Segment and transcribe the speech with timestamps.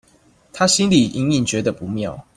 [0.51, 2.25] 她心裡隱隱覺得不妙